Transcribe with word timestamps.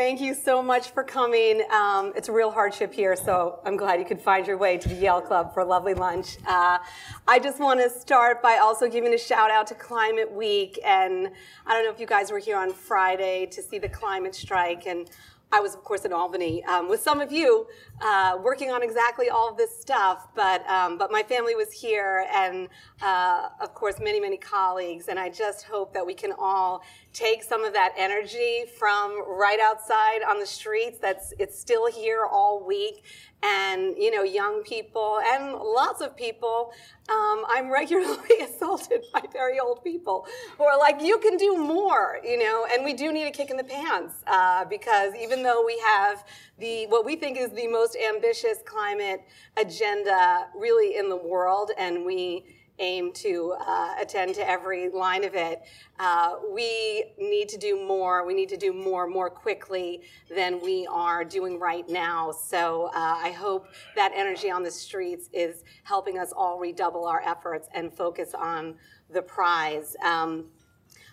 Thank 0.00 0.22
you 0.22 0.32
so 0.32 0.62
much 0.62 0.92
for 0.92 1.04
coming. 1.04 1.62
Um, 1.70 2.14
it's 2.16 2.30
a 2.30 2.32
real 2.32 2.50
hardship 2.50 2.90
here, 2.90 3.14
so 3.14 3.60
I'm 3.66 3.76
glad 3.76 4.00
you 4.00 4.06
could 4.06 4.22
find 4.22 4.46
your 4.46 4.56
way 4.56 4.78
to 4.78 4.88
the 4.88 4.94
Yale 4.94 5.20
Club 5.20 5.52
for 5.52 5.60
a 5.60 5.64
lovely 5.66 5.92
lunch. 5.92 6.38
Uh, 6.48 6.78
I 7.28 7.38
just 7.38 7.60
want 7.60 7.80
to 7.80 7.90
start 7.90 8.42
by 8.42 8.60
also 8.62 8.88
giving 8.88 9.12
a 9.12 9.18
shout 9.18 9.50
out 9.50 9.66
to 9.66 9.74
Climate 9.74 10.32
Week. 10.32 10.80
And 10.86 11.30
I 11.66 11.74
don't 11.74 11.84
know 11.84 11.92
if 11.92 12.00
you 12.00 12.06
guys 12.06 12.32
were 12.32 12.38
here 12.38 12.56
on 12.56 12.72
Friday 12.72 13.44
to 13.50 13.60
see 13.60 13.78
the 13.78 13.90
climate 13.90 14.34
strike. 14.34 14.86
And 14.86 15.10
I 15.52 15.60
was, 15.60 15.74
of 15.74 15.82
course, 15.82 16.04
in 16.04 16.12
Albany 16.12 16.64
um, 16.64 16.88
with 16.88 17.00
some 17.00 17.20
of 17.20 17.32
you 17.32 17.66
uh, 18.00 18.38
working 18.42 18.70
on 18.70 18.82
exactly 18.82 19.28
all 19.30 19.50
of 19.50 19.56
this 19.56 19.80
stuff. 19.80 20.28
But 20.34 20.66
um, 20.68 20.96
but 20.96 21.10
my 21.10 21.24
family 21.24 21.56
was 21.56 21.72
here, 21.72 22.26
and 22.32 22.68
uh, 23.02 23.48
of 23.60 23.74
course, 23.74 23.96
many 24.00 24.20
many 24.20 24.36
colleagues. 24.36 25.08
And 25.08 25.18
I 25.18 25.28
just 25.28 25.64
hope 25.64 25.92
that 25.92 26.06
we 26.06 26.14
can 26.14 26.32
all 26.38 26.84
take 27.12 27.42
some 27.42 27.64
of 27.64 27.72
that 27.72 27.92
energy 27.96 28.64
from 28.78 29.24
right 29.26 29.58
outside 29.60 30.20
on 30.28 30.38
the 30.38 30.46
streets. 30.46 30.98
That's 31.00 31.32
it's 31.38 31.58
still 31.58 31.90
here 31.90 32.24
all 32.24 32.64
week, 32.64 33.04
and 33.42 33.96
you 33.98 34.10
know, 34.10 34.22
young 34.22 34.62
people 34.62 35.18
and 35.32 35.52
lots 35.54 36.00
of 36.00 36.16
people. 36.16 36.72
Um, 37.08 37.44
I'm 37.48 37.70
regularly 37.70 38.38
assaulted 38.42 39.04
by 39.12 39.22
very 39.32 39.58
old 39.58 39.82
people 39.82 40.26
who 40.56 40.64
are 40.64 40.78
like, 40.78 41.02
"You 41.02 41.18
can 41.18 41.36
do 41.36 41.56
more," 41.56 42.20
you 42.24 42.38
know. 42.38 42.66
And 42.72 42.84
we 42.84 42.92
do 42.92 43.12
need 43.12 43.26
a 43.26 43.32
kick 43.32 43.50
in 43.50 43.56
the 43.56 43.64
pants 43.64 44.22
uh, 44.26 44.64
because 44.66 45.14
even 45.20 45.42
though 45.42 45.64
we 45.64 45.78
have 45.80 46.24
the 46.58 46.86
what 46.86 47.04
we 47.04 47.16
think 47.16 47.38
is 47.38 47.50
the 47.50 47.66
most 47.66 47.96
ambitious 47.96 48.58
climate 48.64 49.22
agenda 49.56 50.46
really 50.54 50.96
in 50.96 51.08
the 51.08 51.16
world, 51.16 51.72
and 51.76 52.04
we 52.04 52.44
aim 52.80 53.12
to 53.12 53.54
uh, 53.60 53.94
attend 54.00 54.34
to 54.36 54.48
every 54.48 54.88
line 54.88 55.24
of 55.24 55.34
it. 55.34 55.62
Uh, 55.98 56.36
we 56.52 57.12
need 57.18 57.48
to 57.50 57.58
do 57.58 57.86
more. 57.86 58.26
We 58.26 58.34
need 58.34 58.48
to 58.48 58.56
do 58.56 58.72
more 58.72 59.06
more 59.06 59.30
quickly 59.30 60.02
than 60.34 60.60
we 60.62 60.86
are 60.90 61.24
doing 61.24 61.58
right 61.58 61.88
now. 61.88 62.32
So 62.32 62.86
uh, 62.94 63.18
I 63.22 63.30
hope 63.30 63.68
that 63.96 64.12
energy 64.14 64.50
on 64.50 64.62
the 64.62 64.70
streets 64.70 65.28
is 65.32 65.64
helping 65.84 66.18
us 66.18 66.32
all 66.36 66.58
redouble 66.58 67.06
our 67.06 67.22
efforts 67.22 67.68
and 67.74 67.92
focus 67.92 68.34
on 68.34 68.74
the 69.10 69.22
prize. 69.22 69.96
Um, 70.04 70.46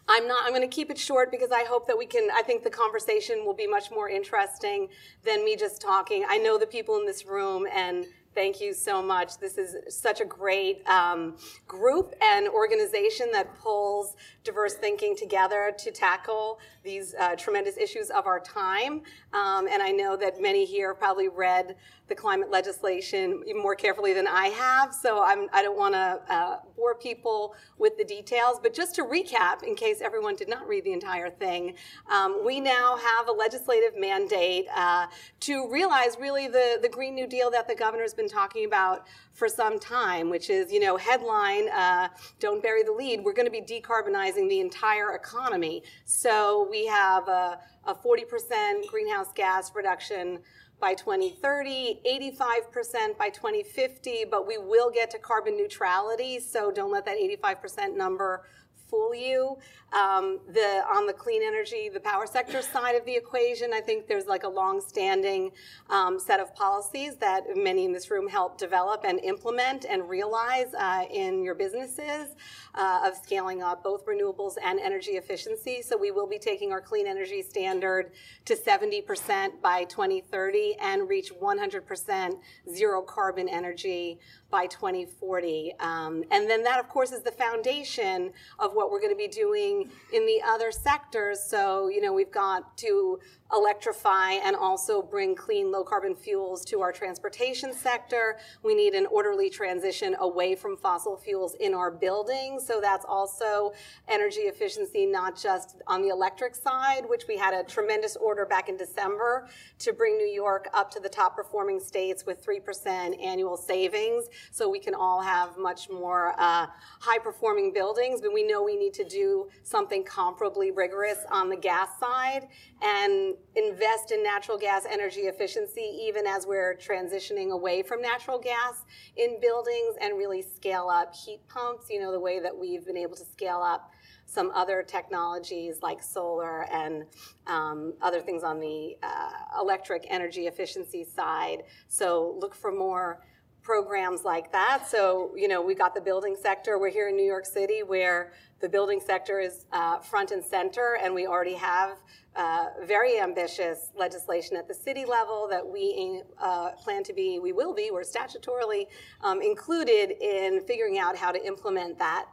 I'm 0.09 0.27
not, 0.27 0.45
I'm 0.45 0.51
going 0.51 0.61
to 0.61 0.73
keep 0.73 0.89
it 0.89 0.97
short 0.97 1.31
because 1.31 1.51
I 1.51 1.65
hope 1.65 1.85
that 1.87 1.97
we 1.97 2.05
can, 2.05 2.29
I 2.33 2.41
think 2.41 2.63
the 2.63 2.69
conversation 2.69 3.45
will 3.45 3.53
be 3.53 3.67
much 3.67 3.91
more 3.91 4.09
interesting 4.09 4.87
than 5.25 5.43
me 5.43 5.57
just 5.57 5.81
talking. 5.81 6.25
I 6.27 6.37
know 6.37 6.57
the 6.57 6.65
people 6.67 6.97
in 6.97 7.05
this 7.05 7.25
room 7.25 7.65
and 7.73 8.05
Thank 8.37 8.61
you 8.61 8.71
so 8.71 9.01
much. 9.01 9.39
This 9.39 9.57
is 9.57 9.75
such 9.91 10.21
a 10.21 10.25
great 10.25 10.87
um, 10.87 11.37
group 11.67 12.13
and 12.21 12.47
organization 12.47 13.31
that 13.31 13.55
pulls 13.55 14.15
diverse 14.43 14.75
thinking 14.75 15.15
together 15.15 15.73
to 15.79 15.89
tackle 15.89 16.59
these 16.83 17.15
uh, 17.19 17.35
tremendous 17.35 17.77
issues 17.77 18.11
of 18.11 18.27
our 18.27 18.39
time. 18.39 19.01
Um, 19.33 19.67
and 19.67 19.81
I 19.81 19.89
know 19.89 20.15
that 20.17 20.39
many 20.39 20.65
here 20.65 20.93
probably 20.93 21.29
read 21.29 21.77
the 22.07 22.15
climate 22.15 22.49
legislation 22.49 23.43
more 23.55 23.75
carefully 23.75 24.13
than 24.13 24.27
I 24.27 24.47
have, 24.47 24.93
so 24.93 25.23
I'm, 25.23 25.47
I 25.51 25.61
do 25.61 25.69
not 25.69 25.77
want 25.77 25.93
to 25.93 26.33
uh, 26.33 26.59
bore 26.75 26.95
people 26.95 27.55
with 27.77 27.97
the 27.97 28.05
details. 28.05 28.59
But 28.61 28.73
just 28.73 28.95
to 28.95 29.03
recap, 29.03 29.63
in 29.63 29.75
case 29.75 30.01
everyone 30.01 30.35
did 30.35 30.49
not 30.49 30.67
read 30.67 30.85
the 30.85 30.93
entire 30.93 31.29
thing, 31.29 31.75
um, 32.11 32.45
we 32.45 32.59
now 32.59 32.97
have 32.97 33.27
a 33.27 33.31
legislative 33.31 33.99
mandate 33.99 34.67
uh, 34.75 35.07
to 35.41 35.69
realize 35.69 36.17
really 36.19 36.47
the, 36.47 36.79
the 36.81 36.89
Green 36.89 37.13
New 37.13 37.27
Deal 37.27 37.51
that 37.51 37.67
the 37.67 37.75
governor's 37.75 38.13
been 38.13 38.29
talking 38.29 38.65
about 38.65 39.07
for 39.33 39.47
some 39.47 39.79
time, 39.79 40.29
which 40.29 40.49
is, 40.49 40.71
you 40.71 40.79
know, 40.79 40.97
headline, 40.97 41.69
uh, 41.69 42.07
don't 42.39 42.63
bury 42.63 42.83
the 42.83 42.91
lead, 42.91 43.23
we're 43.23 43.33
going 43.33 43.45
to 43.45 43.51
be 43.51 43.61
decarbonizing 43.61 44.49
the 44.49 44.59
entire 44.59 45.13
economy. 45.13 45.83
So 46.05 46.67
we 46.71 46.87
have 46.87 47.27
a, 47.27 47.59
a 47.85 47.93
40% 47.93 48.87
greenhouse 48.87 49.31
gas 49.33 49.71
reduction 49.75 50.39
by 50.79 50.93
2030, 50.93 52.01
85% 52.05 53.17
by 53.17 53.29
2050, 53.29 54.25
but 54.29 54.47
we 54.47 54.57
will 54.57 54.91
get 54.91 55.09
to 55.11 55.19
carbon 55.19 55.57
neutrality. 55.57 56.39
So 56.39 56.71
don't 56.71 56.91
let 56.91 57.05
that 57.05 57.17
85% 57.17 57.95
number 57.95 58.43
fool 58.89 59.13
you. 59.13 59.57
Um, 59.93 60.39
the 60.51 60.83
on 60.91 61.07
the 61.07 61.13
clean 61.13 61.41
energy, 61.43 61.89
the 61.93 61.99
power 61.99 62.27
sector 62.27 62.61
side 62.61 62.95
of 62.95 63.05
the 63.05 63.15
equation, 63.15 63.71
I 63.73 63.79
think 63.79 64.07
there's 64.07 64.25
like 64.25 64.43
a 64.43 64.49
long-standing 64.49 65.51
um, 65.89 66.19
set 66.19 66.39
of 66.39 66.53
policies 66.55 67.15
that 67.17 67.55
many 67.55 67.85
in 67.85 67.93
this 67.93 68.11
room 68.11 68.27
help 68.27 68.57
develop 68.57 69.05
and 69.05 69.19
implement 69.21 69.85
and 69.85 70.09
realize 70.09 70.73
uh, 70.77 71.05
in 71.09 71.41
your 71.41 71.55
businesses 71.55 72.35
uh, 72.75 73.01
of 73.05 73.15
scaling 73.15 73.63
up 73.63 73.83
both 73.83 74.05
renewables 74.05 74.55
and 74.63 74.79
energy 74.79 75.11
efficiency. 75.11 75.81
So 75.81 75.97
we 75.97 76.11
will 76.11 76.27
be 76.27 76.37
taking 76.37 76.71
our 76.71 76.81
clean 76.81 77.07
energy 77.07 77.41
standard 77.41 78.11
to 78.45 78.55
70% 78.55 79.61
by 79.61 79.85
2030 79.85 80.75
and 80.81 81.09
reach 81.09 81.33
100% 81.33 82.39
zero 82.73 83.01
carbon 83.01 83.49
energy 83.49 84.19
by 84.49 84.67
2040. 84.67 85.73
Um, 85.79 86.23
and 86.31 86.49
then 86.49 86.63
that, 86.63 86.79
of 86.79 86.87
course, 86.89 87.11
is 87.11 87.23
the 87.23 87.31
foundation 87.31 88.31
of 88.59 88.73
what 88.77 88.91
we're 88.91 89.01
going 89.01 89.11
to 89.11 89.17
be 89.17 89.27
doing 89.27 89.89
in 90.13 90.25
the 90.25 90.39
other 90.47 90.71
sectors. 90.71 91.43
So, 91.43 91.89
you 91.89 91.99
know, 91.99 92.13
we've 92.13 92.31
got 92.31 92.77
to 92.77 93.19
electrify 93.53 94.31
and 94.31 94.55
also 94.55 95.01
bring 95.01 95.35
clean 95.35 95.71
low 95.71 95.83
carbon 95.83 96.15
fuels 96.15 96.65
to 96.65 96.81
our 96.81 96.91
transportation 96.91 97.73
sector. 97.73 98.37
We 98.63 98.75
need 98.75 98.93
an 98.93 99.05
orderly 99.07 99.49
transition 99.49 100.15
away 100.19 100.55
from 100.55 100.75
fossil 100.75 101.15
fuels 101.15 101.55
in 101.59 101.73
our 101.73 101.89
buildings. 101.89 102.65
So 102.65 102.81
that's 102.81 103.05
also 103.07 103.73
energy 104.07 104.41
efficiency, 104.41 105.05
not 105.05 105.37
just 105.37 105.77
on 105.87 106.01
the 106.01 106.09
electric 106.09 106.55
side, 106.55 107.03
which 107.07 107.23
we 107.27 107.37
had 107.37 107.53
a 107.53 107.63
tremendous 107.63 108.15
order 108.17 108.45
back 108.45 108.69
in 108.69 108.75
December 108.75 109.47
to 109.79 109.93
bring 109.93 110.17
New 110.17 110.27
York 110.27 110.67
up 110.73 110.91
to 110.91 110.99
the 110.99 111.09
top 111.09 111.35
performing 111.35 111.79
states 111.79 112.25
with 112.25 112.45
3% 112.45 113.23
annual 113.23 113.55
savings. 113.55 114.25
So 114.51 114.69
we 114.69 114.79
can 114.79 114.93
all 114.93 115.21
have 115.21 115.57
much 115.57 115.89
more 115.89 116.33
uh, 116.37 116.67
high 116.99 117.19
performing 117.19 117.71
buildings. 117.71 118.19
But 118.21 118.33
we 118.33 118.43
know 118.43 118.66
we 118.67 118.75
need 118.75 118.93
to 118.93 119.05
do 119.05 119.47
something 119.63 120.03
comparably 120.03 120.75
rigorous 120.75 121.19
on 121.31 121.49
the 121.49 121.55
gas 121.55 121.87
side. 121.99 122.47
And 122.81 123.35
invest 123.55 124.11
in 124.11 124.21
natural 124.21 124.57
gas 124.57 124.85
energy 124.89 125.21
efficiency 125.21 125.81
even 126.07 126.27
as 126.27 126.45
we're 126.45 126.75
transitioning 126.75 127.51
away 127.51 127.81
from 127.81 128.01
natural 128.01 128.37
gas 128.37 128.83
in 129.15 129.39
buildings 129.39 129.95
and 130.01 130.17
really 130.17 130.41
scale 130.41 130.89
up 130.89 131.15
heat 131.15 131.39
pumps, 131.47 131.87
you 131.89 132.01
know, 132.01 132.11
the 132.11 132.19
way 132.19 132.39
that 132.41 132.55
we've 132.55 132.85
been 132.85 132.97
able 132.97 133.15
to 133.15 133.25
scale 133.25 133.61
up 133.61 133.91
some 134.25 134.51
other 134.53 134.83
technologies 134.83 135.79
like 135.81 136.03
solar 136.03 136.65
and 136.71 137.05
um, 137.47 137.93
other 138.01 138.19
things 138.19 138.43
on 138.43 138.59
the 138.59 138.97
uh, 139.01 139.29
electric 139.61 140.05
energy 140.09 140.47
efficiency 140.47 141.05
side. 141.05 141.63
So 141.87 142.37
look 142.39 142.53
for 142.53 142.71
more 142.71 143.23
programs 143.67 144.23
like 144.23 144.49
that. 144.53 144.87
So, 144.87 145.33
you 145.35 145.49
know, 145.49 145.61
we 145.61 145.75
got 145.75 145.93
the 145.93 145.99
building 145.99 146.37
sector. 146.41 146.79
We're 146.79 146.89
here 146.89 147.09
in 147.09 147.17
New 147.17 147.25
York 147.25 147.45
City 147.45 147.83
where 147.83 148.31
the 148.61 148.69
building 148.69 149.01
sector 149.05 149.41
is 149.41 149.65
uh, 149.73 149.99
front 149.99 150.31
and 150.31 150.41
center, 150.41 150.97
and 151.03 151.13
we 151.13 151.27
already 151.27 151.55
have 151.55 151.97
uh, 152.37 152.67
very 152.85 153.19
ambitious 153.19 153.91
legislation 153.93 154.55
at 154.55 154.69
the 154.69 154.73
city 154.73 155.03
level 155.03 155.49
that 155.49 155.67
we 155.67 156.21
uh, 156.41 156.71
plan 156.81 157.03
to 157.03 157.11
be, 157.11 157.39
we 157.39 157.51
will 157.51 157.73
be, 157.73 157.91
we're 157.91 158.03
statutorily 158.03 158.85
um, 159.19 159.41
included 159.41 160.11
in 160.21 160.61
figuring 160.65 160.97
out 160.97 161.17
how 161.17 161.33
to 161.33 161.45
implement 161.45 161.99
that 161.99 162.27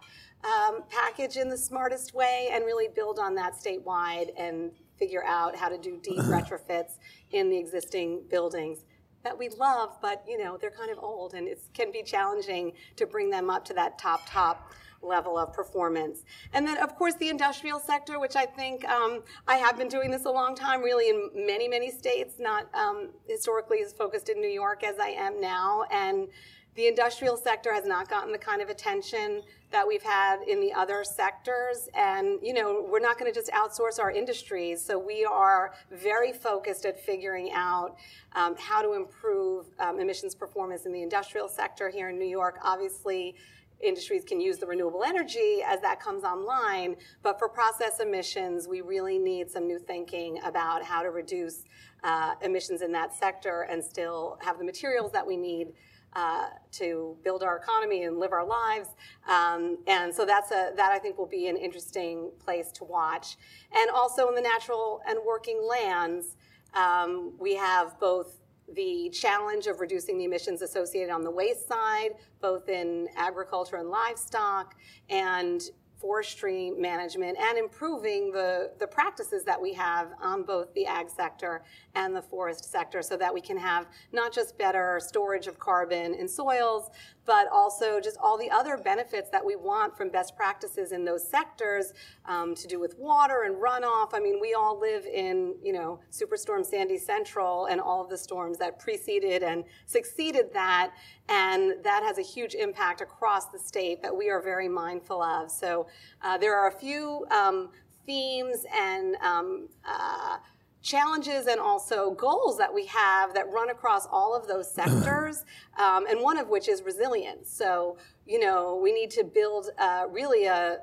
um, 0.44 0.84
package 0.88 1.36
in 1.36 1.48
the 1.48 1.58
smartest 1.58 2.14
way 2.14 2.50
and 2.52 2.64
really 2.64 2.86
build 2.94 3.18
on 3.18 3.34
that 3.34 3.54
statewide 3.54 4.28
and 4.38 4.70
figure 5.00 5.24
out 5.24 5.56
how 5.56 5.68
to 5.68 5.78
do 5.78 5.98
deep 6.00 6.18
retrofits 6.36 6.98
in 7.32 7.50
the 7.50 7.58
existing 7.58 8.22
buildings 8.30 8.84
that 9.24 9.36
we 9.38 9.48
love, 9.48 9.96
but 10.00 10.22
you 10.28 10.38
know 10.38 10.56
they're 10.56 10.70
kind 10.70 10.90
of 10.90 10.98
old, 10.98 11.34
and 11.34 11.48
it 11.48 11.60
can 11.72 11.90
be 11.90 12.02
challenging 12.02 12.72
to 12.96 13.06
bring 13.06 13.30
them 13.30 13.50
up 13.50 13.64
to 13.64 13.74
that 13.74 13.98
top 13.98 14.22
top 14.28 14.72
level 15.02 15.36
of 15.36 15.52
performance. 15.52 16.24
And 16.52 16.66
then, 16.66 16.78
of 16.78 16.96
course, 16.96 17.14
the 17.16 17.28
industrial 17.28 17.78
sector, 17.78 18.18
which 18.18 18.36
I 18.36 18.46
think 18.46 18.88
um, 18.88 19.22
I 19.46 19.56
have 19.56 19.76
been 19.76 19.88
doing 19.88 20.10
this 20.10 20.24
a 20.24 20.30
long 20.30 20.54
time, 20.54 20.82
really 20.82 21.08
in 21.08 21.46
many 21.46 21.68
many 21.68 21.90
states, 21.90 22.34
not 22.38 22.72
um, 22.74 23.10
historically 23.28 23.82
as 23.82 23.92
focused 23.92 24.28
in 24.28 24.40
New 24.40 24.48
York 24.48 24.84
as 24.84 24.98
I 24.98 25.08
am 25.08 25.40
now, 25.40 25.84
and 25.90 26.28
the 26.76 26.88
industrial 26.88 27.36
sector 27.36 27.72
has 27.72 27.84
not 27.84 28.08
gotten 28.08 28.32
the 28.32 28.38
kind 28.38 28.60
of 28.60 28.68
attention 28.68 29.42
that 29.70 29.86
we've 29.86 30.02
had 30.02 30.42
in 30.42 30.60
the 30.60 30.72
other 30.72 31.04
sectors. 31.04 31.88
And, 31.94 32.38
you 32.42 32.52
know, 32.52 32.86
we're 32.88 33.00
not 33.00 33.18
going 33.18 33.32
to 33.32 33.38
just 33.38 33.50
outsource 33.52 34.00
our 34.00 34.10
industries. 34.10 34.84
So 34.84 34.98
we 34.98 35.24
are 35.24 35.72
very 35.90 36.32
focused 36.32 36.84
at 36.84 36.98
figuring 36.98 37.50
out 37.52 37.96
um, 38.34 38.56
how 38.58 38.82
to 38.82 38.94
improve 38.94 39.66
um, 39.78 40.00
emissions 40.00 40.34
performance 40.34 40.86
in 40.86 40.92
the 40.92 41.02
industrial 41.02 41.48
sector 41.48 41.88
here 41.88 42.08
in 42.08 42.18
New 42.18 42.28
York. 42.28 42.58
Obviously, 42.62 43.36
industries 43.80 44.24
can 44.24 44.40
use 44.40 44.58
the 44.58 44.66
renewable 44.66 45.04
energy 45.04 45.60
as 45.64 45.80
that 45.80 46.00
comes 46.00 46.24
online. 46.24 46.96
But 47.22 47.38
for 47.38 47.48
process 47.48 48.00
emissions, 48.00 48.66
we 48.66 48.80
really 48.80 49.18
need 49.18 49.50
some 49.50 49.66
new 49.66 49.78
thinking 49.78 50.40
about 50.44 50.82
how 50.82 51.02
to 51.02 51.10
reduce 51.10 51.64
uh, 52.02 52.34
emissions 52.42 52.82
in 52.82 52.92
that 52.92 53.14
sector 53.14 53.62
and 53.70 53.82
still 53.82 54.38
have 54.40 54.58
the 54.58 54.64
materials 54.64 55.12
that 55.12 55.26
we 55.26 55.36
need 55.36 55.72
uh, 56.16 56.46
to 56.72 57.16
build 57.24 57.42
our 57.42 57.56
economy 57.56 58.04
and 58.04 58.18
live 58.18 58.32
our 58.32 58.46
lives. 58.46 58.90
Um, 59.28 59.78
and 59.86 60.14
so 60.14 60.24
that's 60.24 60.50
a, 60.50 60.72
that 60.76 60.92
I 60.92 60.98
think 60.98 61.18
will 61.18 61.26
be 61.26 61.48
an 61.48 61.56
interesting 61.56 62.30
place 62.44 62.70
to 62.72 62.84
watch. 62.84 63.36
And 63.74 63.90
also 63.90 64.28
in 64.28 64.34
the 64.34 64.40
natural 64.40 65.00
and 65.06 65.18
working 65.26 65.60
lands, 65.68 66.36
um, 66.74 67.32
we 67.38 67.54
have 67.56 67.98
both 68.00 68.40
the 68.74 69.10
challenge 69.12 69.66
of 69.66 69.80
reducing 69.80 70.18
the 70.18 70.24
emissions 70.24 70.62
associated 70.62 71.10
on 71.10 71.22
the 71.22 71.30
waste 71.30 71.68
side, 71.68 72.12
both 72.40 72.68
in 72.68 73.08
agriculture 73.16 73.76
and 73.76 73.90
livestock, 73.90 74.74
and 75.10 75.62
forestry 76.04 76.70
management 76.76 77.34
and 77.38 77.56
improving 77.56 78.30
the, 78.30 78.70
the 78.78 78.86
practices 78.86 79.42
that 79.42 79.58
we 79.58 79.72
have 79.72 80.08
on 80.22 80.42
both 80.42 80.70
the 80.74 80.84
ag 80.84 81.08
sector 81.08 81.62
and 81.94 82.14
the 82.14 82.20
forest 82.20 82.70
sector 82.70 83.00
so 83.00 83.16
that 83.16 83.32
we 83.32 83.40
can 83.40 83.56
have 83.56 83.86
not 84.12 84.30
just 84.30 84.58
better 84.58 85.00
storage 85.02 85.46
of 85.46 85.58
carbon 85.58 86.12
in 86.12 86.28
soils, 86.28 86.90
but 87.24 87.46
also 87.50 88.00
just 88.00 88.18
all 88.22 88.36
the 88.36 88.50
other 88.50 88.76
benefits 88.76 89.30
that 89.30 89.42
we 89.42 89.56
want 89.56 89.96
from 89.96 90.10
best 90.10 90.36
practices 90.36 90.92
in 90.92 91.06
those 91.06 91.26
sectors 91.26 91.94
um, 92.26 92.54
to 92.54 92.66
do 92.66 92.78
with 92.78 92.98
water 92.98 93.44
and 93.44 93.56
runoff. 93.56 94.10
I 94.12 94.20
mean, 94.20 94.38
we 94.42 94.52
all 94.52 94.78
live 94.78 95.06
in, 95.06 95.54
you 95.62 95.72
know, 95.72 96.00
Superstorm 96.12 96.66
Sandy 96.66 96.98
Central 96.98 97.64
and 97.64 97.80
all 97.80 98.02
of 98.02 98.10
the 98.10 98.18
storms 98.18 98.58
that 98.58 98.78
preceded 98.78 99.42
and 99.42 99.64
succeeded 99.86 100.52
that. 100.52 100.92
And 101.30 101.82
that 101.82 102.02
has 102.02 102.18
a 102.18 102.22
huge 102.22 102.54
impact 102.54 103.00
across 103.00 103.46
the 103.46 103.58
state 103.58 104.02
that 104.02 104.14
we 104.14 104.28
are 104.28 104.42
very 104.42 104.68
mindful 104.68 105.22
of. 105.22 105.50
So 105.50 105.86
uh, 106.22 106.38
there 106.38 106.56
are 106.56 106.68
a 106.68 106.72
few 106.72 107.26
um, 107.30 107.70
themes 108.06 108.64
and 108.74 109.16
um, 109.16 109.68
uh, 109.86 110.38
challenges 110.82 111.46
and 111.46 111.58
also 111.58 112.12
goals 112.12 112.58
that 112.58 112.72
we 112.72 112.86
have 112.86 113.32
that 113.34 113.50
run 113.50 113.70
across 113.70 114.06
all 114.06 114.36
of 114.36 114.46
those 114.46 114.72
sectors, 114.74 115.44
um, 115.78 116.06
and 116.08 116.20
one 116.20 116.38
of 116.38 116.48
which 116.48 116.68
is 116.68 116.82
resilience. 116.82 117.50
So, 117.50 117.96
you 118.26 118.38
know, 118.38 118.78
we 118.80 118.92
need 118.92 119.10
to 119.12 119.24
build 119.24 119.70
uh, 119.78 120.04
really 120.10 120.44
a, 120.44 120.78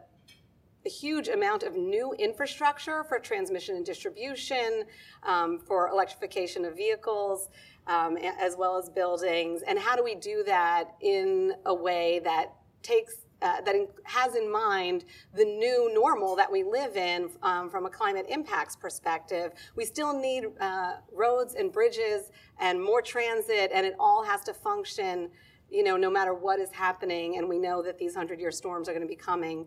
a 0.85 0.89
huge 0.89 1.27
amount 1.27 1.63
of 1.63 1.75
new 1.75 2.13
infrastructure 2.17 3.03
for 3.03 3.19
transmission 3.19 3.75
and 3.75 3.85
distribution, 3.85 4.83
um, 5.23 5.59
for 5.59 5.87
electrification 5.89 6.65
of 6.65 6.75
vehicles, 6.75 7.49
um, 7.87 8.17
as 8.17 8.55
well 8.57 8.77
as 8.77 8.89
buildings. 8.89 9.61
And 9.67 9.77
how 9.77 9.95
do 9.95 10.03
we 10.03 10.15
do 10.15 10.43
that 10.45 10.95
in 11.01 11.53
a 11.65 11.73
way 11.73 12.19
that 12.23 12.53
takes 12.81 13.13
uh, 13.41 13.61
that 13.61 13.75
in, 13.75 13.87
has 14.03 14.35
in 14.35 14.51
mind 14.51 15.05
the 15.35 15.45
new 15.45 15.91
normal 15.93 16.35
that 16.35 16.51
we 16.51 16.63
live 16.63 16.95
in 16.95 17.29
um, 17.43 17.69
from 17.69 17.85
a 17.85 17.89
climate 17.89 18.25
impacts 18.29 18.75
perspective. 18.75 19.53
We 19.75 19.85
still 19.85 20.17
need 20.19 20.45
uh, 20.59 20.93
roads 21.11 21.55
and 21.55 21.71
bridges 21.71 22.31
and 22.59 22.81
more 22.83 23.01
transit, 23.01 23.71
and 23.73 23.85
it 23.85 23.95
all 23.99 24.23
has 24.23 24.41
to 24.43 24.53
function, 24.53 25.29
you 25.69 25.83
know, 25.83 25.97
no 25.97 26.09
matter 26.09 26.33
what 26.33 26.59
is 26.59 26.71
happening. 26.71 27.37
And 27.37 27.47
we 27.47 27.57
know 27.57 27.81
that 27.81 27.97
these 27.97 28.15
hundred-year 28.15 28.51
storms 28.51 28.87
are 28.87 28.93
going 28.93 29.01
to 29.01 29.07
be 29.07 29.15
coming 29.15 29.65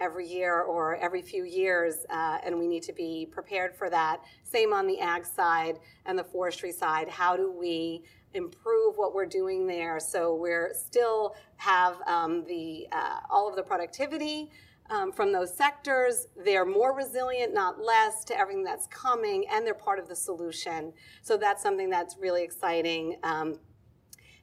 every 0.00 0.26
year 0.26 0.62
or 0.62 0.96
every 0.96 1.22
few 1.22 1.44
years, 1.44 2.04
uh, 2.10 2.38
and 2.44 2.58
we 2.58 2.66
need 2.66 2.82
to 2.82 2.92
be 2.92 3.28
prepared 3.30 3.74
for 3.74 3.88
that. 3.88 4.20
Same 4.42 4.72
on 4.72 4.86
the 4.86 4.98
ag 4.98 5.24
side 5.24 5.78
and 6.04 6.18
the 6.18 6.24
forestry 6.24 6.72
side. 6.72 7.08
How 7.08 7.36
do 7.36 7.52
we 7.52 8.02
improve 8.34 8.96
what 8.96 9.14
we're 9.14 9.26
doing 9.26 9.66
there. 9.66 9.98
So 10.00 10.34
we're 10.34 10.72
still 10.74 11.36
have 11.56 11.96
um, 12.06 12.44
the 12.46 12.86
uh, 12.92 13.20
all 13.30 13.48
of 13.48 13.56
the 13.56 13.62
productivity 13.62 14.50
um, 14.90 15.12
from 15.12 15.32
those 15.32 15.56
sectors. 15.56 16.26
They're 16.44 16.66
more 16.66 16.94
resilient, 16.94 17.54
not 17.54 17.80
less, 17.80 18.24
to 18.24 18.38
everything 18.38 18.64
that's 18.64 18.86
coming, 18.88 19.44
and 19.50 19.66
they're 19.66 19.74
part 19.74 19.98
of 19.98 20.08
the 20.08 20.16
solution. 20.16 20.92
So 21.22 21.36
that's 21.36 21.62
something 21.62 21.88
that's 21.88 22.16
really 22.18 22.42
exciting. 22.42 23.16
Um, 23.22 23.58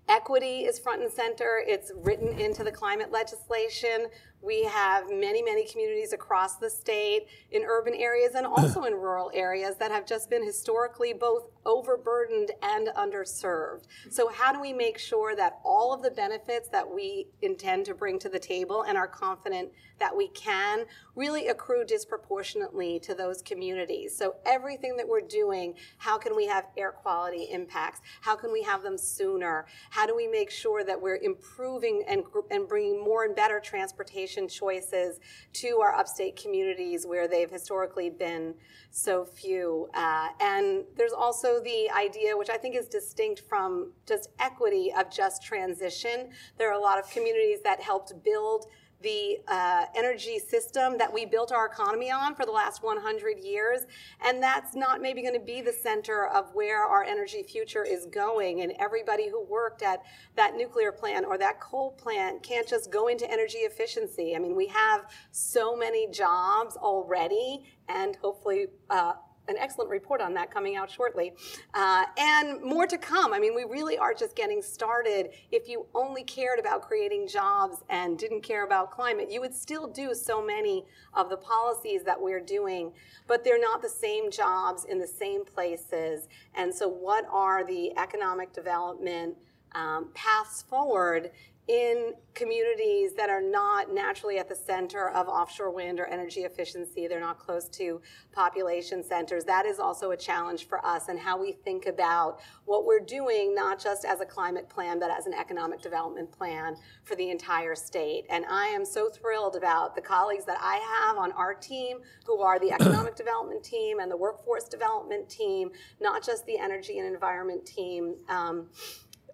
equity 0.07 0.61
is 0.61 0.79
front 0.79 1.01
and 1.01 1.11
center. 1.11 1.61
It's 1.65 1.91
written 1.95 2.29
into 2.39 2.63
the 2.63 2.71
climate 2.71 3.11
legislation. 3.11 4.07
We 4.41 4.63
have 4.63 5.11
many, 5.11 5.43
many 5.43 5.67
communities 5.67 6.13
across 6.13 6.55
the 6.55 6.69
state 6.69 7.27
in 7.51 7.63
urban 7.63 7.93
areas 7.93 8.33
and 8.33 8.47
also 8.47 8.83
in 8.85 8.93
rural 8.93 9.29
areas 9.35 9.75
that 9.77 9.91
have 9.91 10.07
just 10.07 10.31
been 10.31 10.43
historically 10.43 11.13
both 11.13 11.43
overburdened 11.63 12.49
and 12.63 12.87
underserved. 12.97 13.83
So, 14.09 14.29
how 14.29 14.51
do 14.51 14.59
we 14.59 14.73
make 14.73 14.97
sure 14.97 15.35
that 15.35 15.59
all 15.63 15.93
of 15.93 16.01
the 16.01 16.09
benefits 16.09 16.69
that 16.69 16.89
we 16.89 17.27
intend 17.43 17.85
to 17.85 17.93
bring 17.93 18.17
to 18.19 18.29
the 18.29 18.39
table 18.39 18.83
and 18.87 18.97
are 18.97 19.07
confident 19.07 19.69
that 19.99 20.15
we 20.15 20.29
can 20.29 20.85
really 21.15 21.49
accrue 21.49 21.85
disproportionately 21.85 22.99
to 23.01 23.13
those 23.13 23.43
communities? 23.43 24.17
So, 24.17 24.37
everything 24.43 24.97
that 24.97 25.07
we're 25.07 25.21
doing, 25.21 25.75
how 25.99 26.17
can 26.17 26.35
we 26.35 26.47
have 26.47 26.65
air 26.77 26.91
quality 26.91 27.47
impacts? 27.51 28.01
How 28.21 28.35
can 28.35 28.51
we 28.51 28.63
have 28.63 28.81
them 28.81 28.97
sooner? 28.97 29.67
How 29.91 30.07
do 30.07 30.15
we 30.15 30.27
make 30.27 30.49
sure 30.49 30.83
that 30.83 30.99
we're 30.99 31.17
improving 31.17 32.03
and, 32.07 32.23
and 32.49 32.67
bringing 32.67 33.03
more 33.03 33.23
and 33.25 33.35
better 33.35 33.59
transportation? 33.59 34.30
Choices 34.47 35.19
to 35.53 35.79
our 35.81 35.93
upstate 35.95 36.35
communities 36.35 37.05
where 37.05 37.27
they've 37.27 37.49
historically 37.49 38.09
been 38.09 38.53
so 38.89 39.25
few. 39.25 39.89
Uh, 39.93 40.27
and 40.39 40.83
there's 40.95 41.13
also 41.13 41.61
the 41.61 41.89
idea, 41.91 42.35
which 42.35 42.49
I 42.49 42.57
think 42.57 42.75
is 42.75 42.87
distinct 42.87 43.41
from 43.41 43.93
just 44.07 44.29
equity, 44.39 44.91
of 44.97 45.09
just 45.09 45.43
transition. 45.43 46.29
There 46.57 46.69
are 46.69 46.79
a 46.79 46.81
lot 46.81 46.99
of 46.99 47.09
communities 47.09 47.59
that 47.63 47.79
helped 47.79 48.13
build 48.23 48.67
the 49.01 49.37
uh, 49.47 49.85
energy 49.95 50.39
system 50.39 50.97
that 50.97 51.11
we 51.11 51.25
built 51.25 51.51
our 51.51 51.65
economy 51.65 52.11
on 52.11 52.35
for 52.35 52.45
the 52.45 52.51
last 52.51 52.83
100 52.83 53.39
years. 53.39 53.81
And 54.25 54.41
that's 54.41 54.75
not 54.75 55.01
maybe 55.01 55.21
going 55.21 55.33
to 55.33 55.39
be 55.39 55.61
the 55.61 55.73
center 55.73 56.27
of 56.27 56.53
where 56.53 56.83
our 56.83 57.03
energy 57.03 57.43
future 57.43 57.83
is 57.83 58.05
going. 58.05 58.61
And 58.61 58.73
everybody 58.79 59.29
who 59.29 59.43
worked 59.43 59.81
at 59.81 60.01
that 60.35 60.55
nuclear 60.55 60.91
plant 60.91 61.25
or 61.25 61.37
that 61.37 61.59
coal 61.59 61.91
plant 61.91 62.43
can't 62.43 62.67
just 62.67 62.91
go 62.91 63.07
into 63.07 63.29
energy 63.29 63.59
efficiency. 63.59 64.35
I 64.35 64.39
mean, 64.39 64.55
we 64.55 64.67
have 64.67 65.05
so 65.31 65.75
many 65.75 66.07
jobs 66.09 66.77
already, 66.77 67.65
and 67.87 68.15
hopefully, 68.17 68.67
uh, 68.89 69.13
an 69.47 69.57
excellent 69.57 69.89
report 69.89 70.21
on 70.21 70.33
that 70.35 70.51
coming 70.51 70.75
out 70.75 70.89
shortly. 70.89 71.33
Uh, 71.73 72.05
and 72.17 72.61
more 72.61 72.87
to 72.87 72.97
come. 72.97 73.33
I 73.33 73.39
mean, 73.39 73.55
we 73.55 73.63
really 73.63 73.97
are 73.97 74.13
just 74.13 74.35
getting 74.35 74.61
started. 74.61 75.31
If 75.51 75.67
you 75.67 75.85
only 75.93 76.23
cared 76.23 76.59
about 76.59 76.81
creating 76.81 77.27
jobs 77.27 77.83
and 77.89 78.17
didn't 78.17 78.41
care 78.41 78.65
about 78.65 78.91
climate, 78.91 79.31
you 79.31 79.41
would 79.41 79.53
still 79.53 79.87
do 79.87 80.13
so 80.13 80.45
many 80.45 80.85
of 81.13 81.29
the 81.29 81.37
policies 81.37 82.03
that 82.03 82.19
we're 82.19 82.39
doing, 82.39 82.91
but 83.27 83.43
they're 83.43 83.59
not 83.59 83.81
the 83.81 83.89
same 83.89 84.31
jobs 84.31 84.85
in 84.85 84.99
the 84.99 85.07
same 85.07 85.43
places. 85.43 86.27
And 86.55 86.73
so, 86.73 86.87
what 86.87 87.25
are 87.31 87.65
the 87.65 87.97
economic 87.97 88.53
development 88.53 89.35
um, 89.73 90.09
paths 90.13 90.63
forward 90.63 91.31
in 91.67 92.13
communities 92.33 93.13
that 93.13 93.29
are 93.29 93.41
not 93.41 93.93
naturally 93.93 94.37
at 94.37 94.49
the 94.49 94.55
center 94.55 95.09
of 95.09 95.27
offshore 95.27 95.69
wind 95.69 95.99
or 95.99 96.05
energy 96.05 96.41
efficiency. 96.41 97.07
They're 97.07 97.19
not 97.19 97.39
close 97.39 97.69
to 97.69 98.01
population 98.31 99.03
centers. 99.03 99.43
That 99.43 99.65
is 99.65 99.79
also 99.79 100.11
a 100.11 100.17
challenge 100.17 100.67
for 100.67 100.83
us 100.85 101.07
and 101.07 101.19
how 101.19 101.39
we 101.39 101.51
think 101.51 101.85
about 101.85 102.39
what 102.65 102.85
we're 102.85 102.99
doing, 102.99 103.53
not 103.53 103.81
just 103.81 104.05
as 104.05 104.21
a 104.21 104.25
climate 104.25 104.69
plan, 104.69 104.99
but 104.99 105.11
as 105.11 105.27
an 105.27 105.33
economic 105.33 105.81
development 105.81 106.31
plan 106.31 106.75
for 107.03 107.15
the 107.15 107.29
entire 107.29 107.75
state. 107.75 108.25
And 108.29 108.45
I 108.49 108.67
am 108.67 108.83
so 108.83 109.09
thrilled 109.09 109.55
about 109.55 109.95
the 109.95 110.01
colleagues 110.01 110.45
that 110.45 110.57
I 110.59 110.77
have 111.05 111.17
on 111.17 111.31
our 111.33 111.53
team 111.53 111.99
who 112.25 112.41
are 112.41 112.59
the 112.59 112.71
economic 112.71 113.15
development 113.21 113.63
team 113.63 113.99
and 113.99 114.09
the 114.09 114.17
workforce 114.17 114.67
development 114.67 115.29
team, 115.29 115.69
not 115.99 116.25
just 116.25 116.45
the 116.45 116.57
energy 116.57 116.97
and 116.97 117.07
environment 117.07 117.65
team. 117.65 118.15
Um, 118.29 118.69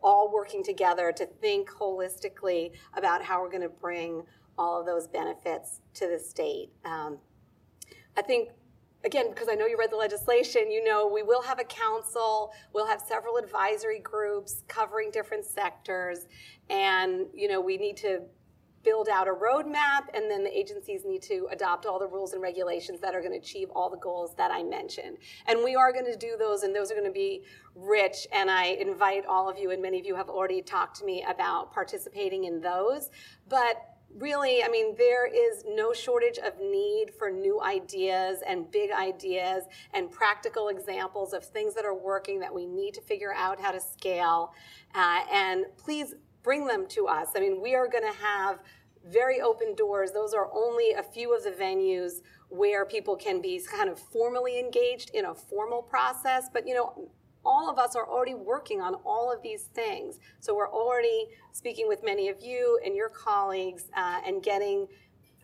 all 0.07 0.31
working 0.31 0.63
together 0.63 1.11
to 1.11 1.25
think 1.25 1.69
holistically 1.69 2.71
about 2.95 3.21
how 3.21 3.41
we're 3.41 3.49
going 3.49 3.61
to 3.61 3.67
bring 3.67 4.23
all 4.57 4.79
of 4.79 4.85
those 4.85 5.05
benefits 5.05 5.81
to 5.93 6.07
the 6.07 6.17
state. 6.17 6.69
Um, 6.85 7.17
I 8.17 8.21
think 8.21 8.51
again, 9.03 9.29
because 9.29 9.49
I 9.51 9.55
know 9.55 9.65
you 9.65 9.77
read 9.77 9.91
the 9.91 9.97
legislation, 9.97 10.71
you 10.71 10.81
know 10.81 11.05
we 11.13 11.23
will 11.23 11.41
have 11.41 11.59
a 11.59 11.65
council, 11.65 12.53
we'll 12.73 12.87
have 12.87 13.01
several 13.01 13.35
advisory 13.35 13.99
groups 13.99 14.63
covering 14.69 15.11
different 15.11 15.43
sectors, 15.43 16.19
and 16.69 17.25
you 17.35 17.49
know 17.49 17.59
we 17.59 17.75
need 17.75 17.97
to 17.97 18.21
build 18.87 19.09
out 19.09 19.27
a 19.27 19.31
roadmap, 19.31 20.03
and 20.13 20.31
then 20.31 20.45
the 20.45 20.57
agencies 20.57 21.01
need 21.03 21.21
to 21.21 21.45
adopt 21.51 21.85
all 21.85 21.99
the 21.99 22.07
rules 22.07 22.31
and 22.31 22.41
regulations 22.41 23.01
that 23.01 23.13
are 23.13 23.19
going 23.19 23.33
to 23.33 23.37
achieve 23.37 23.69
all 23.75 23.89
the 23.89 23.97
goals 23.97 24.33
that 24.37 24.49
I 24.49 24.63
mentioned. 24.63 25.17
And 25.45 25.61
we 25.61 25.75
are 25.75 25.91
going 25.91 26.05
to 26.05 26.15
do 26.15 26.37
those, 26.39 26.63
and 26.63 26.73
those 26.73 26.89
are 26.89 26.93
going 26.93 27.05
to 27.05 27.11
be 27.11 27.43
rich. 27.75 28.27
And 28.31 28.49
I 28.49 28.77
invite 28.79 29.25
all 29.25 29.49
of 29.49 29.57
you, 29.57 29.71
and 29.71 29.81
many 29.81 29.99
of 29.99 30.05
you 30.05 30.15
have 30.15 30.29
already 30.29 30.61
talked 30.61 30.95
to 30.99 31.05
me 31.05 31.25
about 31.27 31.73
participating 31.73 32.45
in 32.45 32.61
those. 32.61 33.09
But 33.49 33.75
really, 34.15 34.63
I 34.63 34.69
mean, 34.69 34.95
there 34.97 35.27
is 35.27 35.65
no 35.67 35.91
shortage 35.91 36.37
of 36.37 36.53
need 36.61 37.07
for 37.19 37.29
new 37.29 37.61
ideas 37.61 38.39
and 38.47 38.71
big 38.71 38.91
ideas 38.91 39.65
and 39.93 40.09
practical 40.09 40.69
examples 40.69 41.33
of 41.33 41.43
things 41.43 41.75
that 41.75 41.83
are 41.83 41.93
working 41.93 42.39
that 42.39 42.53
we 42.53 42.65
need 42.65 42.93
to 42.93 43.01
figure 43.01 43.33
out 43.35 43.59
how 43.59 43.71
to 43.71 43.81
scale. 43.81 44.53
Uh, 44.95 45.19
and 45.31 45.65
please 45.75 46.15
bring 46.47 46.65
them 46.65 46.85
to 46.87 47.07
us. 47.07 47.27
I 47.35 47.41
mean, 47.41 47.61
we 47.61 47.75
are 47.75 47.89
going 47.89 48.05
to 48.05 48.17
have 48.19 48.59
very 49.05 49.41
open 49.41 49.75
doors. 49.75 50.13
Those 50.13 50.33
are 50.33 50.49
only 50.55 50.93
a 50.93 51.03
few 51.03 51.35
of 51.35 51.43
the 51.43 51.51
venues 51.51 52.21
where 52.47 52.85
people 52.85 53.17
can 53.17 53.41
be 53.41 53.61
kind 53.69 53.89
of 53.89 53.99
formally 53.99 54.57
engaged 54.57 55.11
in 55.13 55.25
a 55.25 55.35
formal 55.35 55.81
process. 55.81 56.45
But, 56.53 56.65
you 56.65 56.73
know, 56.73 57.11
all 57.43 57.69
of 57.69 57.77
us 57.77 57.97
are 57.97 58.09
already 58.09 58.33
working 58.33 58.79
on 58.79 58.95
all 59.05 59.29
of 59.29 59.41
these 59.41 59.63
things. 59.63 60.19
So 60.39 60.55
we're 60.55 60.71
already 60.71 61.27
speaking 61.51 61.85
with 61.89 62.01
many 62.01 62.29
of 62.29 62.37
you 62.39 62.79
and 62.85 62.95
your 62.95 63.09
colleagues 63.09 63.83
uh, 63.97 64.21
and 64.25 64.41
getting 64.41 64.87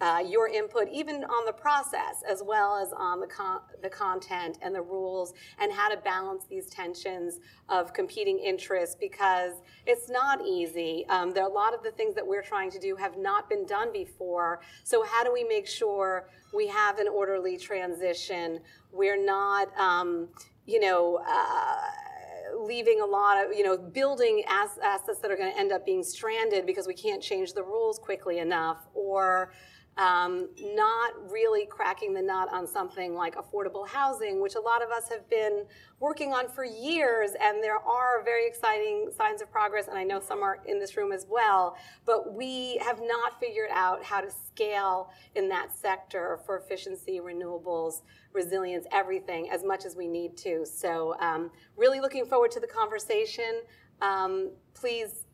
uh, 0.04 0.20
your 0.20 0.50
input, 0.50 0.90
even 0.92 1.24
on 1.24 1.46
the 1.46 1.54
process, 1.54 2.24
as 2.30 2.44
well 2.46 2.78
as 2.78 2.92
on 2.92 3.22
the, 3.22 3.28
con- 3.28 3.62
the 3.82 3.88
content 3.88 4.58
and 4.62 4.76
the 4.76 4.82
rules, 4.82 5.34
and 5.60 5.72
how 5.72 5.88
to 5.88 5.96
balance 5.96 6.44
these 6.50 6.66
tensions 6.66 7.40
of 7.70 7.94
competing 7.94 8.38
interests 8.38 8.98
because 9.00 9.54
it's 9.86 10.10
not 10.10 10.46
easy. 10.46 11.06
Um, 11.08 11.32
there 11.32 11.46
are 11.46 11.50
a 11.50 11.54
lot 11.54 11.74
of 11.74 11.84
the 11.84 11.92
things 11.92 12.16
that 12.16 12.28
we're 12.28 12.44
trying 12.44 12.70
to 12.72 12.80
do 12.80 12.98
have 12.98 13.18
not 13.18 13.48
been 13.48 13.66
done 13.66 13.94
before. 13.94 14.60
So, 14.84 15.06
how 15.06 15.24
do 15.24 15.32
we 15.32 15.46
make 15.46 15.68
sure 15.68 16.28
we 16.54 16.68
have 16.68 17.00
an 17.00 17.08
orderly 17.08 17.58
transition? 17.58 18.60
We're 18.92 19.24
not, 19.24 19.70
um, 19.80 20.28
you 20.66 20.82
know, 20.82 21.22
uh, 21.26 22.58
leaving 22.62 23.00
a 23.00 23.06
lot 23.06 23.42
of, 23.42 23.54
you 23.56 23.64
know, 23.64 23.78
building 23.78 24.44
assets 24.50 25.20
that 25.22 25.32
are 25.32 25.38
going 25.38 25.54
to 25.54 25.58
end 25.58 25.72
up 25.72 25.86
being 25.86 26.04
stranded 26.04 26.66
because 26.66 26.88
we 26.88 26.94
can't 26.94 27.24
change 27.24 27.54
the 27.54 27.64
rules 27.64 27.98
quickly 28.00 28.40
enough, 28.40 28.86
or 28.94 29.54
um, 29.98 30.50
not 30.60 31.32
really 31.32 31.66
cracking 31.66 32.14
the 32.14 32.22
nut 32.22 32.50
on 32.52 32.66
something 32.66 33.14
like 33.14 33.36
affordable 33.36 33.88
housing, 33.88 34.42
which 34.42 34.56
a 34.56 34.60
lot 34.60 34.82
of 34.82 34.90
us 34.90 35.08
have 35.10 35.30
been 35.30 35.66
working 36.00 36.34
on 36.34 36.48
for 36.50 36.66
years, 36.66 37.32
and 37.40 37.64
there 37.64 37.78
are 37.78 38.24
very 38.24 38.48
exciting 38.48 39.10
signs 39.16 39.42
of 39.42 39.52
progress, 39.52 39.88
and 39.88 39.98
I 39.98 40.04
know 40.04 40.20
some 40.20 40.42
are 40.42 40.60
in 40.66 40.80
this 40.80 40.98
room 40.98 41.12
as 41.12 41.28
well, 41.30 41.78
but 42.06 42.34
we 42.34 42.78
have 42.78 43.02
not 43.02 43.40
figured 43.40 43.70
out 43.72 44.04
how 44.04 44.22
to 44.22 44.32
scale 44.32 45.12
in 45.36 45.48
that 45.50 45.72
sector 45.72 46.40
for 46.46 46.58
efficiency, 46.58 47.20
renewables, 47.20 48.02
resilience, 48.34 48.88
everything 48.92 49.52
as 49.52 49.64
much 49.64 49.86
as 49.86 49.96
we 49.96 50.08
need 50.08 50.36
to. 50.38 50.66
So, 50.66 51.16
um, 51.20 51.52
really 51.78 52.00
looking 52.00 52.26
forward 52.26 52.52
to 52.52 52.60
the 52.60 52.68
conversation. 52.68 53.62
Um, 54.02 54.52
please 54.74 55.26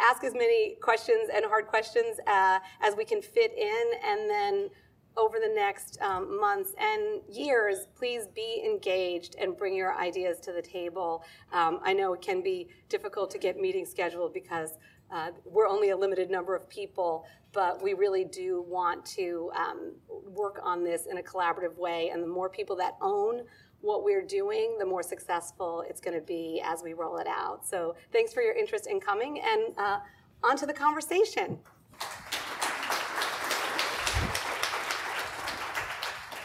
ask 0.00 0.24
as 0.24 0.34
many 0.34 0.76
questions 0.80 1.28
and 1.34 1.44
hard 1.44 1.66
questions 1.66 2.18
uh, 2.26 2.58
as 2.82 2.96
we 2.96 3.04
can 3.04 3.20
fit 3.20 3.52
in, 3.56 3.84
and 4.04 4.30
then 4.30 4.70
over 5.16 5.38
the 5.38 5.52
next 5.54 5.98
um, 6.00 6.40
months 6.40 6.72
and 6.78 7.20
years, 7.28 7.88
please 7.96 8.26
be 8.34 8.62
engaged 8.64 9.36
and 9.40 9.56
bring 9.56 9.74
your 9.74 9.96
ideas 9.96 10.38
to 10.40 10.52
the 10.52 10.62
table. 10.62 11.24
Um, 11.52 11.80
I 11.82 11.92
know 11.92 12.12
it 12.14 12.22
can 12.22 12.42
be 12.42 12.68
difficult 12.88 13.30
to 13.32 13.38
get 13.38 13.56
meetings 13.56 13.90
scheduled 13.90 14.32
because 14.32 14.78
uh, 15.12 15.30
we're 15.44 15.66
only 15.68 15.90
a 15.90 15.96
limited 15.96 16.30
number 16.30 16.54
of 16.54 16.68
people, 16.68 17.26
but 17.52 17.82
we 17.82 17.94
really 17.94 18.24
do 18.24 18.64
want 18.68 19.04
to 19.04 19.50
um, 19.56 19.96
work 20.24 20.60
on 20.62 20.84
this 20.84 21.06
in 21.10 21.18
a 21.18 21.22
collaborative 21.22 21.76
way. 21.76 22.10
And 22.12 22.22
the 22.22 22.28
more 22.28 22.48
people 22.48 22.76
that 22.76 22.96
own 23.00 23.42
what 23.80 24.04
we're 24.04 24.24
doing, 24.24 24.76
the 24.78 24.86
more 24.86 25.02
successful 25.02 25.84
it's 25.88 26.00
going 26.00 26.18
to 26.18 26.24
be 26.24 26.62
as 26.64 26.82
we 26.82 26.92
roll 26.92 27.18
it 27.18 27.26
out. 27.26 27.66
So 27.66 27.94
thanks 28.12 28.32
for 28.32 28.42
your 28.42 28.54
interest 28.54 28.86
in 28.86 29.00
coming 29.00 29.40
and 29.40 29.78
uh, 29.78 30.00
on 30.42 30.56
to 30.58 30.66
the 30.66 30.72
conversation. 30.72 31.58